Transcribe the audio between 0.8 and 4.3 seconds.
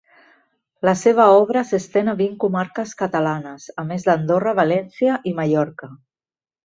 La seva obra s'estén a vint comarques catalanes, a més